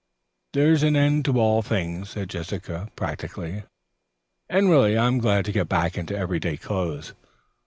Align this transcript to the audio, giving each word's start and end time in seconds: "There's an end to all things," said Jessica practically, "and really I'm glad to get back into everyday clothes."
"There's 0.53 0.81
an 0.81 0.95
end 0.95 1.25
to 1.25 1.39
all 1.39 1.61
things," 1.61 2.09
said 2.09 2.27
Jessica 2.31 2.89
practically, 2.95 3.65
"and 4.49 4.67
really 4.67 4.97
I'm 4.97 5.19
glad 5.19 5.45
to 5.45 5.51
get 5.51 5.69
back 5.69 5.95
into 5.95 6.17
everyday 6.17 6.57
clothes." 6.57 7.13